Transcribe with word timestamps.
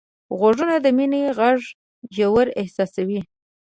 غوږونه 0.37 0.75
د 0.81 0.87
مینې 0.97 1.21
غږ 1.37 1.59
ژور 2.15 2.47
احساسوي 2.61 3.19